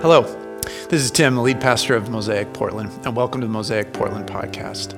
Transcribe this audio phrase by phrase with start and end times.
[0.00, 0.22] Hello,
[0.88, 4.28] this is Tim, the lead pastor of Mosaic Portland, and welcome to the Mosaic Portland
[4.28, 4.94] podcast.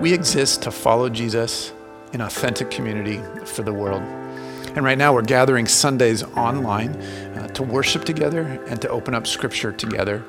[0.00, 1.74] We exist to follow Jesus
[2.14, 4.00] in authentic community for the world.
[4.00, 9.26] And right now, we're gathering Sundays online uh, to worship together and to open up
[9.26, 10.24] scripture together.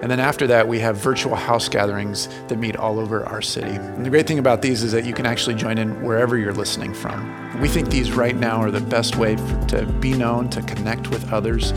[0.00, 3.72] And then after that, we have virtual house gatherings that meet all over our city.
[3.72, 6.54] And the great thing about these is that you can actually join in wherever you're
[6.54, 7.60] listening from.
[7.60, 9.34] We think these right now are the best way
[9.68, 11.72] to be known, to connect with others,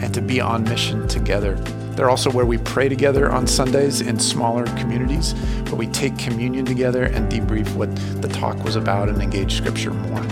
[0.00, 1.54] and to be on mission together.
[1.94, 5.32] They're also where we pray together on Sundays in smaller communities,
[5.64, 9.92] where we take communion together and debrief what the talk was about and engage scripture
[9.92, 10.24] more.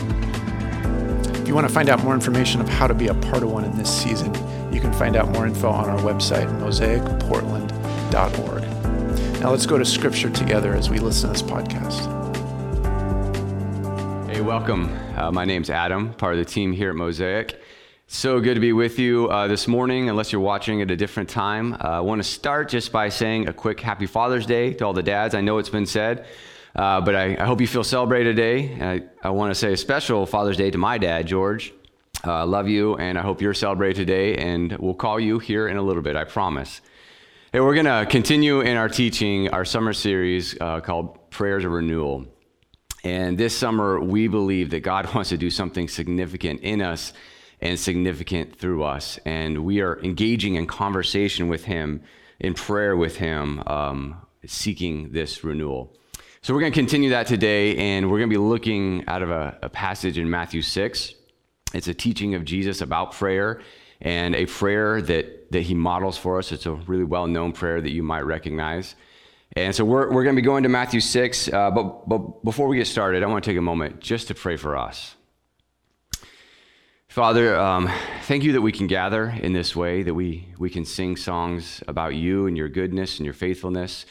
[1.34, 3.50] If you want to find out more information of how to be a part of
[3.50, 4.32] one in this season,
[4.72, 9.40] you can find out more info on our website, mosaicportland.org.
[9.40, 12.16] Now let's go to scripture together as we listen to this podcast.
[14.30, 14.96] Hey, welcome.
[15.16, 17.60] Uh, my name's Adam, part of the team here at Mosaic.
[18.10, 21.28] So good to be with you uh, this morning, unless you're watching at a different
[21.28, 21.74] time.
[21.74, 24.94] Uh, I want to start just by saying a quick Happy Father's Day to all
[24.94, 25.34] the dads.
[25.34, 26.24] I know it's been said,
[26.74, 28.78] uh, but I, I, hope you feel celebrated today.
[29.22, 31.74] I, I want to say a special Father's Day to my dad, George.
[32.26, 35.68] Uh, I love you, and I hope you're celebrated today, and we'll call you here
[35.68, 36.80] in a little bit, I promise.
[37.52, 41.72] Hey, we're going to continue in our teaching, our summer series uh, called Prayers of
[41.72, 42.24] Renewal.
[43.04, 47.12] And this summer, we believe that God wants to do something significant in us
[47.60, 49.18] and significant through us.
[49.24, 52.02] And we are engaging in conversation with Him,
[52.40, 55.92] in prayer with Him, um, seeking this renewal.
[56.40, 59.30] So we're going to continue that today, and we're going to be looking out of
[59.30, 61.14] a, a passage in Matthew 6.
[61.74, 63.60] It's a teaching of Jesus about prayer
[64.00, 66.52] and a prayer that, that he models for us.
[66.52, 68.94] It's a really well known prayer that you might recognize.
[69.56, 71.52] And so we're, we're going to be going to Matthew 6.
[71.52, 74.34] Uh, but, but before we get started, I want to take a moment just to
[74.34, 75.16] pray for us.
[77.08, 77.90] Father, um,
[78.24, 81.82] thank you that we can gather in this way, that we, we can sing songs
[81.88, 84.04] about you and your goodness and your faithfulness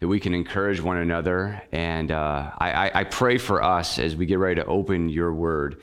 [0.00, 1.62] that we can encourage one another.
[1.72, 5.82] And uh, I, I, pray for us as we get ready to open your word,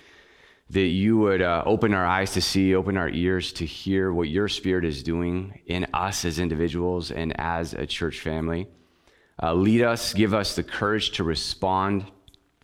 [0.71, 4.29] that you would uh, open our eyes to see, open our ears to hear what
[4.29, 8.67] your spirit is doing in us as individuals and as a church family.
[9.41, 12.05] Uh, lead us, give us the courage to respond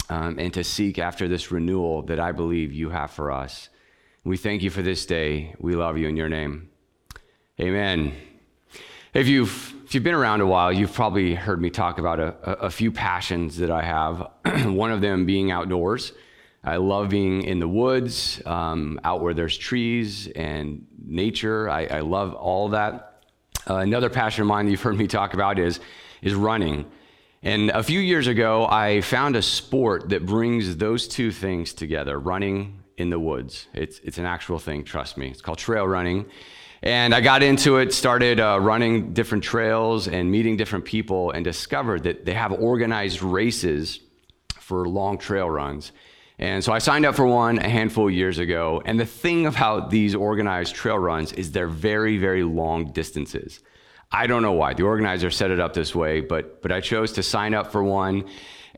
[0.09, 3.69] um, and to seek after this renewal that I believe you have for us.
[4.23, 5.55] We thank you for this day.
[5.57, 6.69] We love you in your name.
[7.59, 8.13] Amen.
[9.15, 12.35] If you've if you've been around a while, you've probably heard me talk about a,
[12.61, 14.27] a few passions that I have.
[14.67, 16.13] One of them being outdoors.
[16.63, 21.67] I love being in the woods, um, out where there's trees and nature.
[21.67, 23.23] I, I love all that.
[23.67, 25.79] Uh, another passion of mine that you've heard me talk about is,
[26.21, 26.85] is running.
[27.41, 32.19] And a few years ago, I found a sport that brings those two things together
[32.19, 33.67] running in the woods.
[33.73, 35.29] It's, it's an actual thing, trust me.
[35.29, 36.25] It's called trail running.
[36.83, 41.43] And I got into it, started uh, running different trails and meeting different people, and
[41.43, 43.99] discovered that they have organized races
[44.59, 45.91] for long trail runs.
[46.39, 48.81] And so I signed up for one a handful of years ago.
[48.83, 53.61] And the thing about these organized trail runs is they're very, very long distances.
[54.11, 54.73] I don't know why.
[54.73, 57.83] The organizer set it up this way, but, but I chose to sign up for
[57.83, 58.27] one.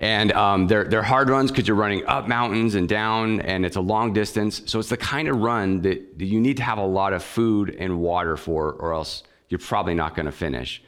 [0.03, 3.78] And um, they're, they're hard runs because you're running up mountains and down, and it's
[3.78, 4.62] a long distance.
[4.66, 7.74] So it's the kind of run that, you need to have a lot of food
[7.80, 10.84] and water for, or else you're probably not going to finish.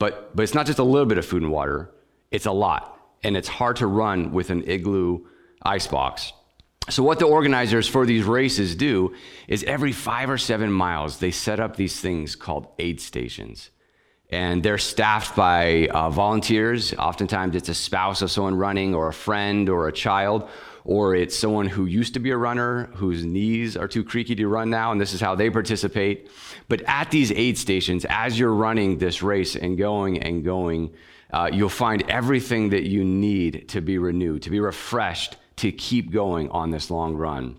[0.00, 1.92] But, but it's not just a little bit of food and water,
[2.32, 2.98] it's a lot.
[3.22, 5.20] And it's hard to run with an igloo
[5.62, 6.32] ice box.
[6.88, 9.14] So, what the organizers for these races do
[9.46, 13.70] is every five or seven miles, they set up these things called aid stations
[14.30, 16.94] and they're staffed by uh, volunteers.
[16.94, 20.48] Oftentimes, it's a spouse of someone running, or a friend, or a child,
[20.84, 24.46] or it's someone who used to be a runner whose knees are too creaky to
[24.46, 26.30] run now, and this is how they participate.
[26.68, 30.94] But at these aid stations, as you're running this race and going and going,
[31.32, 36.10] uh, you'll find everything that you need to be renewed, to be refreshed, to keep
[36.10, 37.58] going on this long run.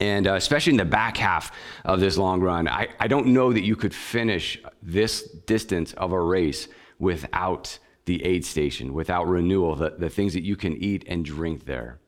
[0.00, 1.50] And uh, especially in the back half
[1.84, 6.12] of this long run, I, I don't know that you could finish this distance of
[6.12, 6.68] a race
[6.98, 11.66] without the aid station, without renewal, the, the things that you can eat and drink
[11.66, 11.98] there.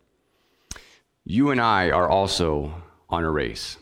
[1.25, 3.77] You and I are also on a race.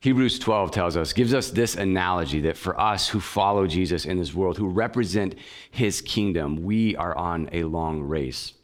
[0.00, 4.18] Hebrews 12 tells us, gives us this analogy that for us who follow Jesus in
[4.18, 5.36] this world, who represent
[5.70, 8.54] his kingdom, we are on a long race.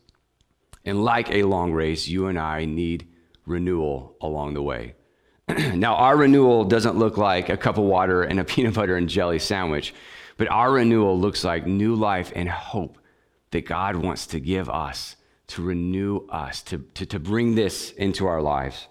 [0.84, 3.06] And like a long race, you and I need
[3.48, 4.94] renewal along the way.
[5.74, 9.08] now, our renewal doesn't look like a cup of water and a peanut butter and
[9.08, 9.94] jelly sandwich,
[10.36, 12.98] but our renewal looks like new life and hope
[13.50, 15.16] that God wants to give us,
[15.48, 18.86] to renew us, to, to, to bring this into our lives.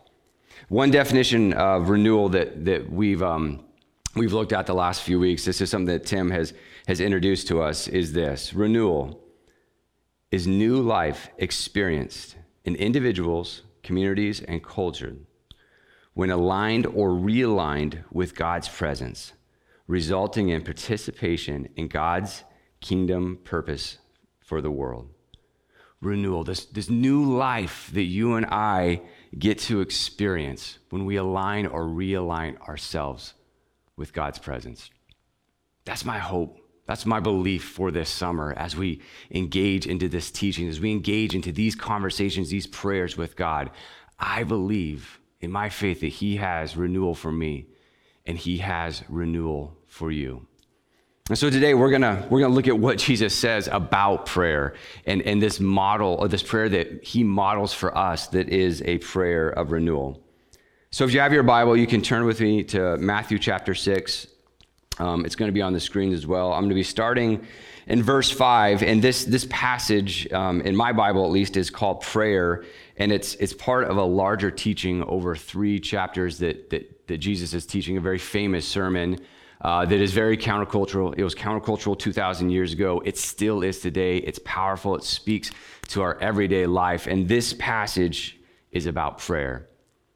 [0.70, 3.64] One definition of renewal that, that we've um,
[4.18, 6.54] we've looked at the last few weeks, this is something that Tim has,
[6.88, 9.22] has introduced to us, is this renewal
[10.32, 15.16] is new life experienced in individuals, communities, and culture
[16.14, 19.34] when aligned or realigned with God's presence,
[19.88, 22.44] resulting in participation in God's
[22.82, 24.00] kingdom purpose
[24.40, 25.10] for the world.
[26.02, 29.02] Renewal, this, this new life that you and I
[29.38, 33.36] get to experience when we align or realign ourselves
[33.96, 34.90] with God's presence.
[35.86, 36.60] That's my hope.
[36.88, 41.36] That's my belief for this summer as we engage into this teaching, as we engage
[41.36, 43.70] into these conversations, these prayers with God.
[44.18, 47.68] I believe in my faith that He has renewal for me
[48.26, 50.48] and He has renewal for you.
[51.30, 54.76] And so today we're gonna we're gonna look at what Jesus says about prayer
[55.06, 58.98] and, and this model or this prayer that he models for us that is a
[59.00, 60.24] prayer of renewal.
[60.90, 64.28] So if you have your Bible, you can turn with me to Matthew chapter six.
[65.00, 66.54] Um, it's going to be on the screen as well.
[66.54, 67.46] I'm going to be starting
[67.88, 72.02] in verse five, and this this passage um, in my Bible at least is called
[72.02, 72.66] prayer,
[72.98, 77.54] and it's it's part of a larger teaching over three chapters that that, that Jesus
[77.54, 79.20] is teaching, a very famous sermon
[79.62, 81.16] uh, that is very countercultural.
[81.18, 83.02] It was countercultural 2,000 years ago.
[83.06, 84.18] It still is today.
[84.18, 84.96] It's powerful.
[84.96, 85.52] It speaks
[85.90, 87.08] to our everyday life.
[87.08, 88.38] And this passage
[88.72, 89.68] is about prayer.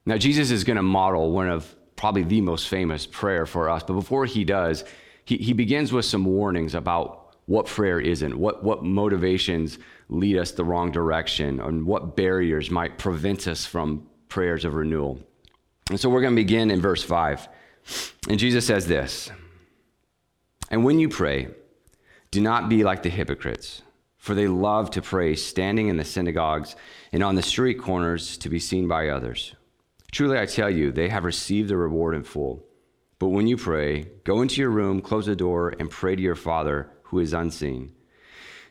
[0.06, 3.84] Now, Jesus is going to model one of probably the most famous prayer for us.
[3.84, 4.84] But before he does,
[5.24, 9.78] he, he begins with some warnings about what prayer isn't, what, what motivations
[10.10, 15.20] lead us the wrong direction, and what barriers might prevent us from prayers of renewal.
[15.92, 17.48] And so we're going to begin in verse 5.
[18.30, 19.30] And Jesus says this
[20.72, 21.50] And when you pray,
[22.32, 23.84] do not be like the hypocrites,
[24.18, 26.76] for they love to pray standing in the synagogues
[27.12, 29.54] and on the street corners to be seen by others.
[30.12, 32.66] Truly, I tell you, they have received the reward in full.
[33.20, 36.36] But when you pray, go into your room, close the door, and pray to your
[36.36, 37.94] Father who is unseen.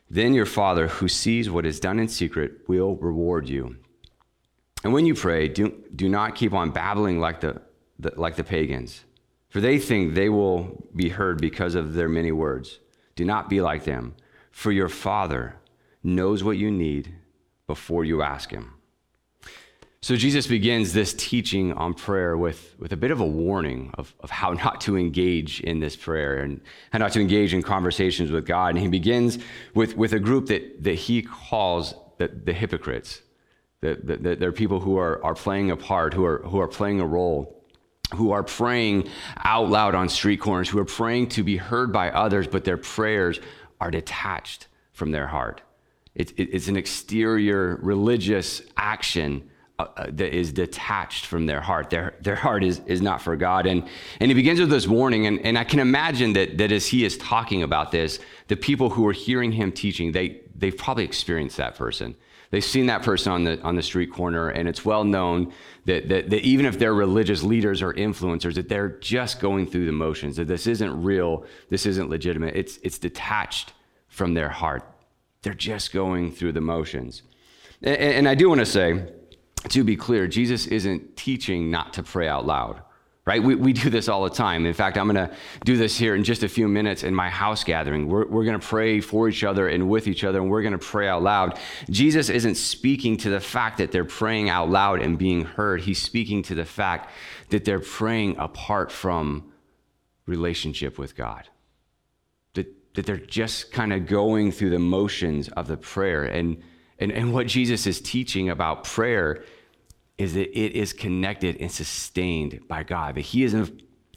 [0.08, 3.76] Then your Father, who sees what is done in secret, will reward you.
[4.82, 7.62] And when you pray, do, do not keep on babbling like the
[8.00, 9.04] the, like the pagans,
[9.48, 12.80] for they think they will be heard because of their many words.
[13.14, 14.14] Do not be like them,
[14.50, 15.56] for your Father
[16.02, 17.14] knows what you need
[17.66, 18.74] before you ask Him.
[20.02, 24.14] So Jesus begins this teaching on prayer with, with a bit of a warning of,
[24.20, 26.60] of how not to engage in this prayer and
[26.90, 28.70] how not to engage in conversations with God.
[28.70, 29.38] And he begins
[29.74, 33.20] with, with a group that, that he calls the, the hypocrites.
[33.82, 36.68] That, that, that they're people who are, are playing a part, who are, who are
[36.68, 37.56] playing a role
[38.14, 42.10] who are praying out loud on street corners, who are praying to be heard by
[42.10, 43.38] others, but their prayers
[43.80, 45.62] are detached from their heart.
[46.16, 49.49] It, it, it's an exterior religious action
[49.80, 51.88] Uh, uh, that is detached from their heart.
[51.88, 53.64] Their, their heart is, is not for God.
[53.64, 53.88] And,
[54.20, 55.26] and he begins with this warning.
[55.26, 58.18] And, and I can imagine that, that as he is talking about this,
[58.48, 62.14] the people who are hearing him teaching, they, they've probably experienced that person.
[62.50, 65.50] They've seen that person on the, on the street corner, and it's well known
[65.86, 69.86] that, that, that even if they're religious leaders or influencers, that they're just going through
[69.86, 72.54] the motions, that this isn't real, this isn't legitimate.
[72.54, 73.72] It's, it's detached
[74.08, 74.82] from their heart.
[75.40, 77.22] They're just going through the motions.
[77.82, 79.06] And, and I do want to say,
[79.68, 82.82] to be clear, Jesus isn't teaching not to pray out loud
[83.26, 83.44] right?
[83.44, 84.66] We, we do this all the time.
[84.66, 85.32] In fact, I'm going to
[85.64, 88.08] do this here in just a few minutes in my house gathering.
[88.08, 90.72] We're, we're going to pray for each other and with each other, and we're going
[90.72, 91.58] to pray out loud.
[91.90, 96.02] Jesus isn't speaking to the fact that they're praying out loud and being heard, he's
[96.02, 97.10] speaking to the fact
[97.50, 99.52] that they're praying apart from
[100.26, 101.48] relationship with God.
[102.54, 106.24] That, that they're just kind of going through the motions of the prayer.
[106.24, 106.62] And,
[107.00, 109.44] and, and what Jesus is teaching about prayer
[110.18, 113.56] is that it is connected and sustained by God, that He is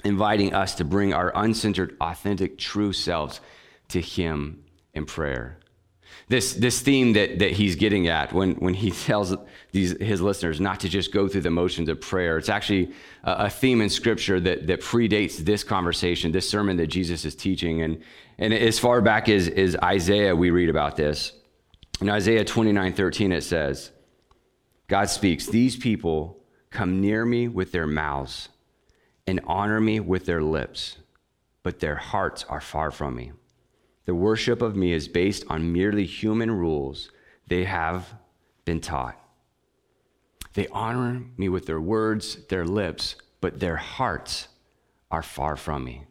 [0.03, 3.39] inviting us to bring our uncensored, authentic, true selves
[3.87, 4.63] to Him
[4.93, 5.57] in prayer.
[6.27, 9.35] This, this theme that, that he's getting at when, when he tells
[9.71, 12.91] these, his listeners not to just go through the motions of prayer, it's actually
[13.23, 17.35] a, a theme in Scripture that, that predates this conversation, this sermon that Jesus is
[17.35, 17.81] teaching.
[17.81, 18.01] And,
[18.37, 21.33] and as far back as, as Isaiah, we read about this.
[22.01, 23.91] In Isaiah 29 13, it says,
[24.87, 28.49] God speaks, These people come near me with their mouths
[29.25, 30.97] and honor me with their lips,
[31.61, 33.31] but their hearts are far from me.
[34.05, 37.09] The worship of me is based on merely human rules
[37.47, 38.13] they have
[38.65, 39.17] been taught.
[40.53, 44.47] They honor me with their words, their lips, but their hearts
[45.09, 46.05] are far from me.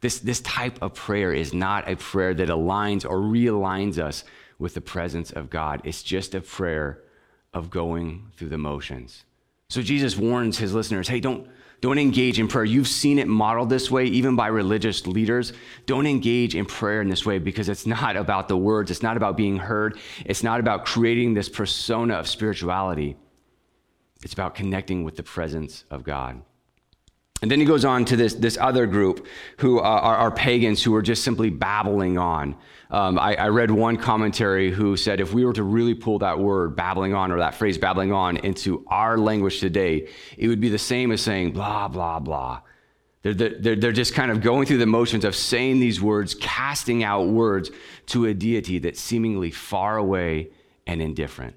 [0.00, 4.24] This, this type of prayer is not a prayer that aligns or realigns us
[4.60, 5.80] with the presence of God.
[5.82, 7.00] It's just a prayer
[7.52, 9.24] of going through the motions,
[9.68, 11.48] So Jesus warns his listeners hey, don't,
[11.80, 12.64] don't engage in prayer.
[12.64, 15.52] You've seen it modeled this way, even by religious leaders.
[15.86, 19.16] Don't engage in prayer in this way because it's not about the words, it's not
[19.16, 23.16] about being heard, it's not about creating this persona of spirituality.
[24.22, 26.42] It's about connecting with the presence of God.
[27.42, 29.26] And then he goes on to this, this other group
[29.58, 32.54] who uh, are, are, pagans who are just simply babbling on.
[32.90, 36.38] Um, I, I, read one commentary who said if we were to really pull that
[36.38, 40.68] word, babbling on, or that phrase, babbling on, into our language today, it would be
[40.68, 42.60] the same as saying blah, blah, blah.
[43.22, 47.04] They're, they're, they're just kind of going through the motions of saying these words, casting
[47.04, 47.70] out words
[48.06, 50.50] to a deity that's seemingly far away
[50.86, 51.54] and indifferent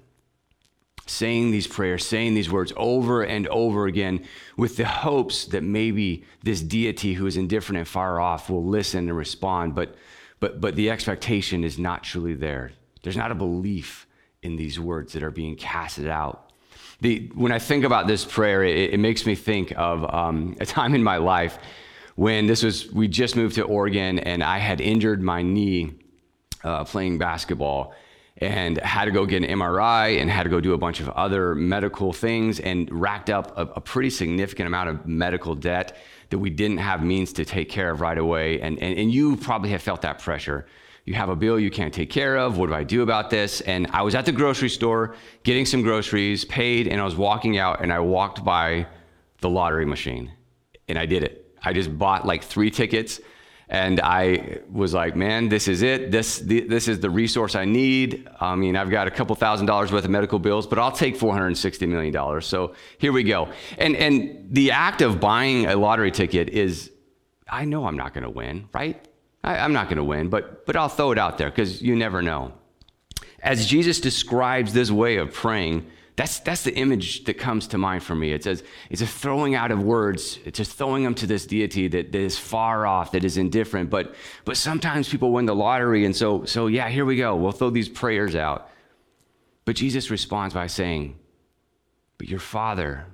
[1.06, 4.24] saying these prayers, saying these words over and over again
[4.56, 9.08] with the hopes that maybe this deity who is indifferent and far off will listen
[9.08, 9.74] and respond.
[9.74, 9.94] But,
[10.40, 12.72] but, but the expectation is not truly there.
[13.02, 14.06] There's not a belief
[14.42, 16.52] in these words that are being casted out.
[17.00, 20.66] The, when I think about this prayer, it, it makes me think of um, a
[20.66, 21.58] time in my life
[22.14, 25.92] when this was, we just moved to Oregon and I had injured my knee
[26.62, 27.94] uh, playing basketball
[28.38, 31.08] and had to go get an MRI and had to go do a bunch of
[31.10, 35.96] other medical things and racked up a, a, pretty significant amount of medical debt
[36.30, 38.60] that we didn't have means to take care of right away.
[38.60, 40.66] And, and, and you probably have felt that pressure.
[41.04, 42.58] You have a bill you can't take care of.
[42.58, 43.60] What do I do about this?
[43.62, 45.14] And I was at the grocery store
[45.44, 48.86] getting some groceries, paid, and I was walking out and I walked by
[49.42, 50.32] the lottery machine
[50.88, 51.56] and I did it.
[51.62, 53.20] I just bought like three tickets
[53.68, 56.10] and I was like, man, this is it.
[56.10, 58.28] This, this is the resource I need.
[58.40, 61.18] I mean, I've got a couple thousand dollars worth of medical bills, but I'll take
[61.18, 62.42] $460 million.
[62.42, 63.48] So here we go.
[63.78, 66.90] And, and the act of buying a lottery ticket is,
[67.48, 69.02] I know I'm not going to win, right?
[69.42, 71.96] I, I'm not going to win, but, but I'll throw it out there because you
[71.96, 72.52] never know.
[73.40, 78.04] As Jesus describes this way of praying, that's, that's the image that comes to mind
[78.04, 78.32] for me.
[78.32, 80.38] It says it's a throwing out of words.
[80.44, 83.90] It's just throwing them to this deity that, that is far off, that is indifferent.
[83.90, 86.04] But, but sometimes people win the lottery.
[86.04, 87.34] And so, so, yeah, here we go.
[87.34, 88.70] We'll throw these prayers out.
[89.64, 91.18] But Jesus responds by saying,
[92.18, 93.06] But your Father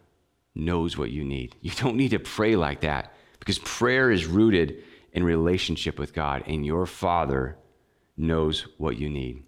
[0.55, 1.57] knows what you need.
[1.63, 6.45] You don't need to pray like that because prayer is rooted in relationship with God,
[6.47, 7.57] and your Father
[8.17, 9.43] knows what you need.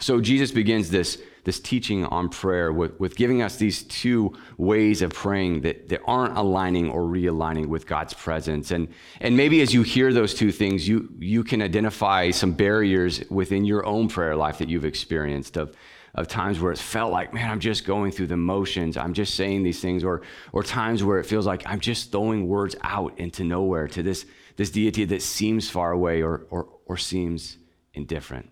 [0.00, 5.02] So Jesus begins this, this teaching on prayer with, with giving us these two ways
[5.02, 8.70] of praying that, that aren't aligning or realigning with God's presence.
[8.70, 8.88] And,
[9.20, 13.64] and maybe as you hear those two things, you, you can identify some barriers within
[13.64, 15.74] your own prayer life that you've experienced of,
[16.14, 18.96] of times where it's felt like, man, I'm just going through the motions.
[18.96, 22.46] I'm just saying these things, or, or times where it feels like I'm just throwing
[22.46, 24.26] words out into nowhere to this,
[24.56, 27.56] this deity that seems far away or, or, or seems
[27.94, 28.50] indifferent.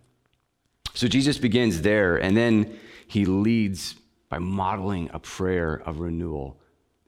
[0.96, 2.74] So Jesus begins there, and then
[3.06, 3.96] he leads
[4.30, 6.58] by modeling a prayer of renewal.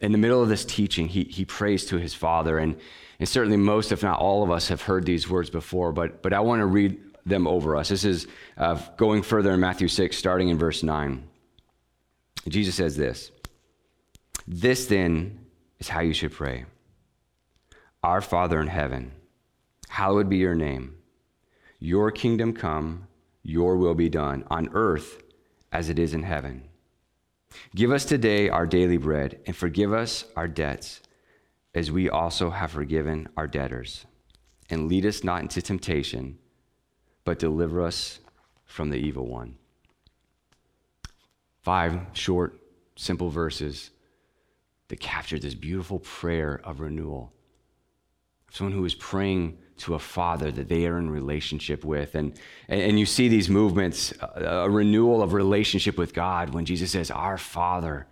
[0.01, 2.77] In the middle of this teaching, he, he prays to his Father, and,
[3.19, 6.35] and certainly most, if not all of us, have heard these words before, but, but
[6.35, 7.89] I want to read them over us.
[7.89, 8.27] This is
[8.59, 11.27] uh, going further in Matthew 6, starting in verse 9.
[12.47, 13.31] Jesus says this
[14.47, 15.47] This then
[15.79, 16.67] is how you should pray
[18.03, 19.13] Our Father in heaven,
[19.89, 20.95] hallowed be your name.
[21.81, 23.09] Your kingdom come
[23.43, 25.23] your will be done on earth
[25.73, 26.65] as it is in heaven.
[27.75, 31.01] Give us today our daily bread and forgive us our debts
[31.75, 34.07] as we also have forgiven our debtors.
[34.71, 36.39] And lead us not into temptation,
[37.25, 38.21] but deliver us
[38.65, 39.57] from the evil one.
[41.63, 42.61] Five short,
[42.97, 43.91] simple verses
[44.89, 47.33] that capture this beautiful prayer of renewal.
[48.51, 52.15] Someone who is praying to a father that they are in relationship with.
[52.15, 57.11] And, and you see these movements, a renewal of relationship with God when Jesus says,
[57.11, 58.07] Our Father.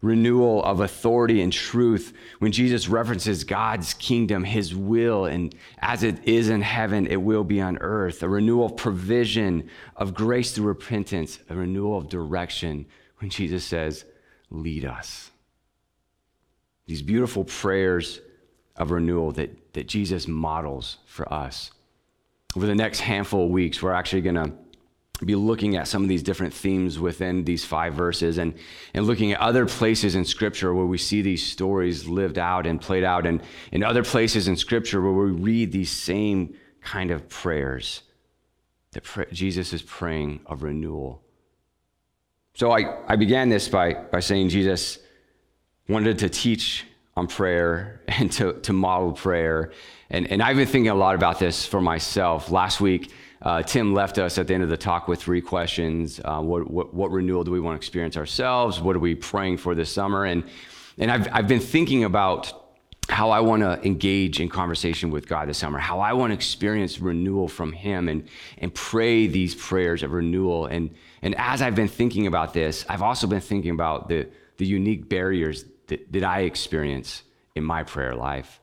[0.00, 6.22] Renewal of authority and truth when Jesus references God's kingdom, his will, and as it
[6.22, 8.22] is in heaven, it will be on earth.
[8.22, 12.86] A renewal of provision, of grace through repentance, a renewal of direction
[13.18, 14.04] when Jesus says,
[14.50, 15.32] Lead us.
[16.86, 18.20] These beautiful prayers
[18.78, 21.70] of renewal that, that Jesus models for us.
[22.56, 24.52] Over the next handful of weeks, we're actually going to
[25.24, 28.54] be looking at some of these different themes within these five verses and,
[28.94, 32.80] and looking at other places in Scripture where we see these stories lived out and
[32.80, 33.42] played out, and
[33.72, 38.02] in other places in Scripture where we read these same kind of prayers
[38.92, 41.22] that Jesus is praying of renewal.
[42.54, 44.98] So I, I began this by, by saying Jesus
[45.88, 46.84] wanted to teach
[47.18, 49.72] on prayer and to, to model prayer.
[50.10, 52.50] And, and I've been thinking a lot about this for myself.
[52.50, 56.20] Last week, uh, Tim left us at the end of the talk with three questions.
[56.24, 58.80] Uh, what, what, what, renewal do we want to experience ourselves?
[58.80, 60.24] What are we praying for this summer?
[60.24, 60.44] And,
[60.96, 62.52] and I've, I've been thinking about
[63.08, 66.34] how I want to engage in conversation with God this summer, how I want to
[66.34, 70.66] experience renewal from Him and, and pray these prayers of renewal.
[70.66, 70.90] And,
[71.22, 75.08] and as I've been thinking about this, I've also been thinking about the, the unique
[75.08, 77.22] barriers that, that I experience
[77.54, 78.60] in my prayer life.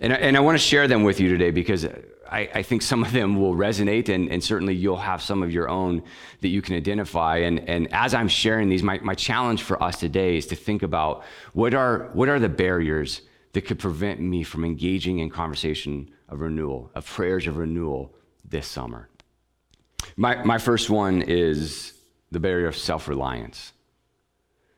[0.00, 1.86] And, and I want to share them with you today because
[2.30, 5.52] I, I think some of them will resonate, and, and, certainly you'll have some of
[5.52, 6.02] your own
[6.40, 7.38] that you can identify.
[7.38, 10.82] And, and as I'm sharing these, my, my challenge for us today is to think
[10.82, 16.10] about what are, what are the barriers that could prevent me from engaging in conversation
[16.28, 18.12] of renewal, of prayers of renewal
[18.44, 19.08] this summer.
[20.16, 21.92] My, my first one is
[22.30, 23.73] the barrier of self reliance.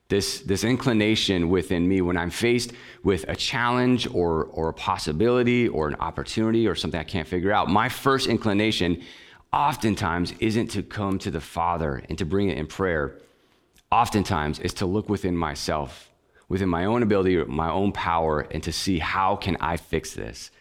[0.09, 2.73] This, this inclination within me when I'm faced
[3.03, 7.53] with a challenge or, or a possibility or an opportunity or something I can't figure
[7.53, 9.03] out, my first inclination
[9.53, 13.17] oftentimes isn't to come to the Father and to bring it in prayer.
[13.91, 16.11] Oftentimes is to look within myself,
[16.49, 20.53] within my own ability, my own power, and to see how can I fix this?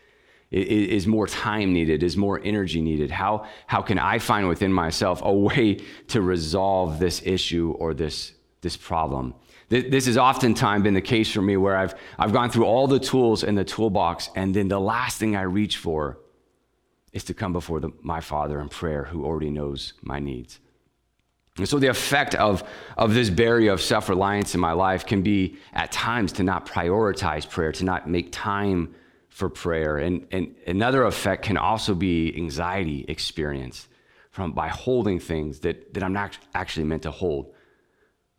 [0.50, 2.02] Is more time needed?
[2.02, 3.12] Is more energy needed?
[3.12, 8.32] How, how can I find within myself a way to resolve this issue or this
[8.66, 9.36] this problem.
[9.70, 13.00] This has oftentimes been the case for me where I've, I've gone through all the
[13.00, 16.18] tools in the toolbox, and then the last thing I reach for
[17.14, 20.60] is to come before the, my Father in prayer who already knows my needs.
[21.58, 22.64] And so the effect of,
[22.98, 26.66] of this barrier of self reliance in my life can be at times to not
[26.66, 28.96] prioritize prayer, to not make time
[29.30, 29.98] for prayer.
[29.98, 33.88] And, and another effect can also be anxiety experience
[34.32, 37.55] from by holding things that, that I'm not actually meant to hold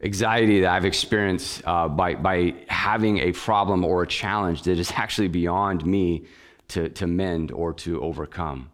[0.03, 4.93] anxiety that I've experienced uh, by, by having a problem or a challenge that is
[4.97, 6.25] actually beyond me
[6.69, 8.71] to, to mend or to overcome.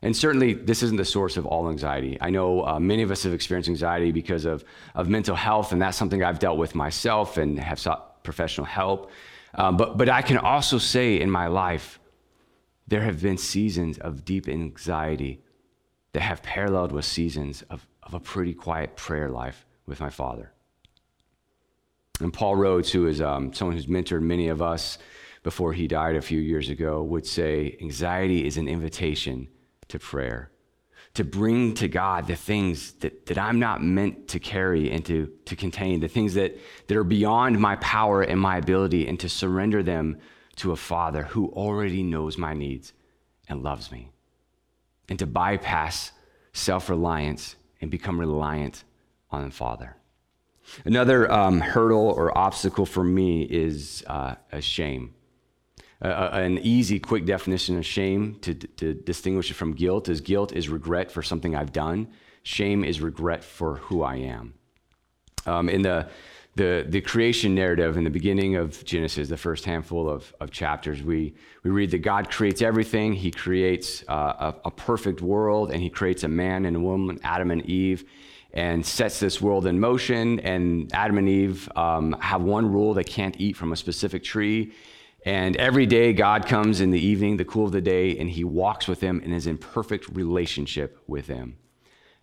[0.00, 2.18] And certainly, this isn't the source of all anxiety.
[2.20, 5.82] I know uh, many of us have experienced anxiety because of, of mental health, and
[5.82, 9.10] that's something I've dealt with myself and have sought professional help.
[9.54, 11.98] Um, but, but I can also say in my life,
[12.86, 15.40] there have been seasons of deep anxiety
[16.12, 20.52] that have paralleled with seasons of, of a pretty quiet prayer life with my father.
[22.20, 24.98] And Paul Rhodes, who is um, someone who's mentored many of us
[25.42, 29.48] before he died a few years ago, would say anxiety is an invitation
[29.88, 30.50] to prayer,
[31.14, 35.30] to bring to God the things that, that I'm not meant to carry and to,
[35.46, 39.28] to contain, the things that, that are beyond my power and my ability, and to
[39.28, 40.18] surrender them
[40.56, 42.92] to a Father who already knows my needs
[43.48, 44.10] and loves me,
[45.08, 46.12] and to bypass
[46.52, 48.82] self reliance and become reliant
[49.30, 49.96] on the Father.
[50.84, 55.14] Another um, hurdle or obstacle for me is uh, a shame.
[56.00, 60.52] Uh, an easy, quick definition of shame to, to distinguish it from guilt is guilt
[60.52, 62.08] is regret for something I've done.
[62.44, 64.54] Shame is regret for who I am.
[65.44, 66.08] Um, in the,
[66.54, 71.02] the, the creation narrative in the beginning of Genesis, the first handful of, of chapters,
[71.02, 73.12] we, we read that God creates everything.
[73.12, 77.18] He creates uh, a, a perfect world, and He creates a man and a woman,
[77.24, 78.04] Adam and Eve
[78.52, 80.40] and sets this world in motion.
[80.40, 84.72] And Adam and Eve um, have one rule they can't eat from a specific tree.
[85.24, 88.44] And every day, God comes in the evening, the cool of the day, and he
[88.44, 91.56] walks with them and is in perfect relationship with them.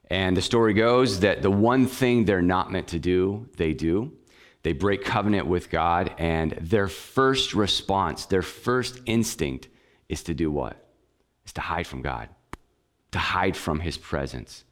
[0.09, 4.13] And the story goes that the one thing they're not meant to do, they do.
[4.63, 9.67] They break covenant with God, and their first response, their first instinct
[10.09, 10.88] is to do what?
[11.45, 12.29] Is to hide from God,
[13.11, 14.63] to hide from his presence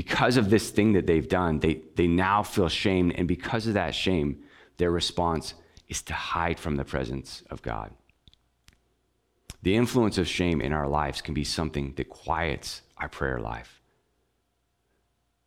[0.00, 3.12] because of this thing that they've done, they, they now feel shame.
[3.16, 4.42] And because of that shame,
[4.78, 5.52] their response
[5.88, 7.90] is to hide from the presence of God.
[9.62, 13.82] The influence of shame in our lives can be something that quiets our prayer life,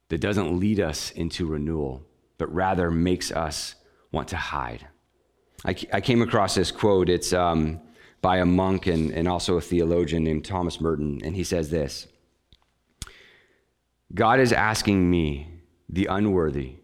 [0.10, 2.04] that doesn't lead us into renewal,
[2.38, 3.74] but rather makes us
[4.12, 4.86] want to hide.
[5.66, 7.10] I, I came across this quote.
[7.10, 7.82] It's um,
[8.22, 12.08] by a monk and, and also a theologian named Thomas Merton, and he says this
[14.14, 16.78] God is asking me, the unworthy,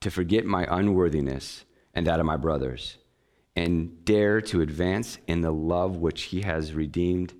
[0.00, 2.96] to forget my unworthiness and that of my brothers,
[3.54, 7.34] and dare to advance in the love which He has redeemed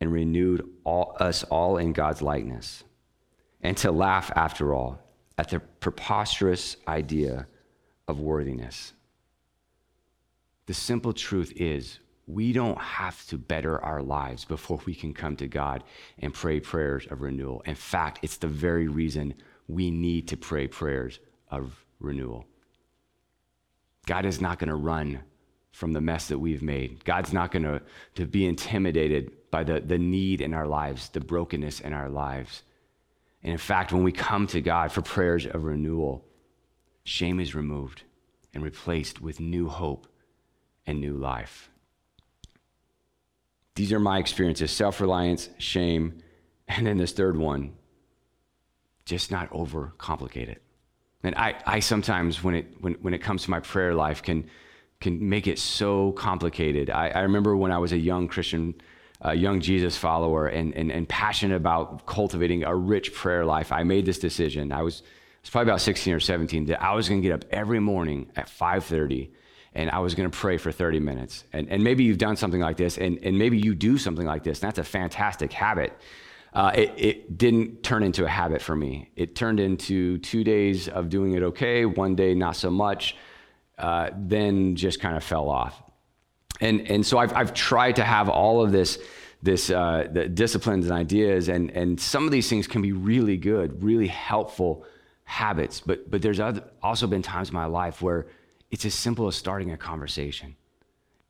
[0.00, 2.84] and renewed all, us all in God's likeness,
[3.62, 4.98] and to laugh, after all,
[5.38, 7.46] at the preposterous idea
[8.08, 8.92] of worthiness.
[10.66, 15.36] The simple truth is, we don't have to better our lives before we can come
[15.36, 15.84] to God
[16.18, 17.62] and pray prayers of renewal.
[17.66, 19.34] In fact, it's the very reason
[19.68, 22.46] we need to pray prayers of renewal.
[24.06, 25.20] God is not going to run
[25.72, 27.04] from the mess that we've made.
[27.04, 27.80] God's not going
[28.14, 32.62] to, be intimidated by the, the need in our lives, the brokenness in our lives.
[33.42, 36.24] And in fact, when we come to God for prayers of renewal,
[37.02, 38.04] shame is removed
[38.54, 40.06] and replaced with new hope
[40.86, 41.70] and new life.
[43.74, 46.22] These are my experiences self reliance, shame,
[46.68, 47.72] and then this third one,
[49.04, 50.62] just not overcomplicate it.
[51.22, 54.48] And I, I sometimes, when it, when, when it comes to my prayer life, can,
[55.00, 56.90] can make it so complicated.
[56.90, 58.74] I, I remember when I was a young Christian,
[59.22, 63.82] a young Jesus follower, and, and, and passionate about cultivating a rich prayer life, I
[63.82, 64.70] made this decision.
[64.70, 67.34] I was, I was probably about 16 or 17 that I was going to get
[67.34, 69.30] up every morning at 5:30
[69.74, 71.44] and I was going to pray for 30 minutes.
[71.52, 74.44] And, and maybe you've done something like this, and, and maybe you do something like
[74.44, 74.62] this.
[74.62, 75.92] And that's a fantastic habit.
[76.52, 79.10] Uh, it, it, didn't turn into a habit for me.
[79.16, 83.16] It turned into two days of doing it okay, one day not so much,
[83.76, 85.82] uh, then just kind of fell off.
[86.60, 89.00] And, and so I've, I've tried to have all of this,
[89.42, 93.36] this uh, the disciplines and ideas, and, and some of these things can be really
[93.36, 94.86] good, really helpful
[95.24, 95.80] habits.
[95.80, 98.28] But, but there's other, also been times in my life where
[98.74, 100.56] it's as simple as starting a conversation.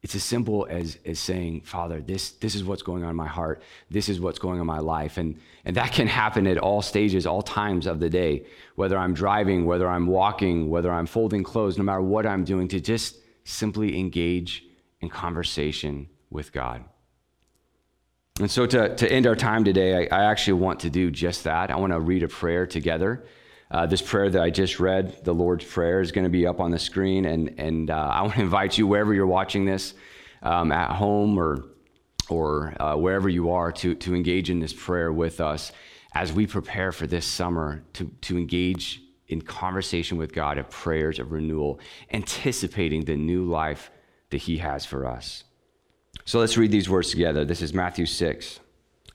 [0.02, 3.26] It's as simple as, as saying, Father, this, this is what's going on in my
[3.26, 3.60] heart.
[3.90, 5.18] This is what's going on in my life.
[5.18, 9.12] And, and that can happen at all stages, all times of the day, whether I'm
[9.12, 13.18] driving, whether I'm walking, whether I'm folding clothes, no matter what I'm doing, to just
[13.44, 14.64] simply engage
[15.02, 16.82] in conversation with God.
[18.40, 21.44] And so to, to end our time today, I, I actually want to do just
[21.44, 21.70] that.
[21.70, 23.26] I want to read a prayer together.
[23.74, 26.60] Uh, this prayer that I just read, the Lord's Prayer, is going to be up
[26.60, 27.24] on the screen.
[27.24, 29.94] And, and uh, I want to invite you, wherever you're watching this,
[30.44, 31.64] um, at home or,
[32.28, 35.72] or uh, wherever you are, to, to engage in this prayer with us
[36.12, 41.18] as we prepare for this summer to, to engage in conversation with God of prayers
[41.18, 41.80] of renewal,
[42.12, 43.90] anticipating the new life
[44.30, 45.42] that He has for us.
[46.24, 47.44] So let's read these words together.
[47.44, 48.60] This is Matthew 6,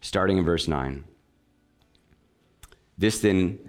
[0.01, 1.05] starting in verse 9.
[2.97, 3.68] This then